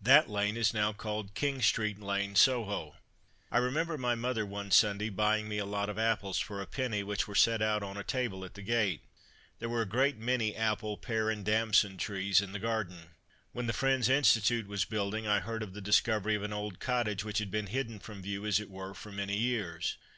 [0.00, 2.96] That lane is now called "King street lane, Soho."
[3.52, 7.02] I remember my mother, one Sunday, buying me a lot of apples for a penny,
[7.02, 9.02] which were set out on a table at the gate.
[9.58, 13.10] There were a great many apple, pear, and damson trees in the garden.
[13.52, 17.22] When the Friends' Institute was building I heard of the discovery of an old cottage,
[17.22, 19.98] which had been hidden from view as it were for many years.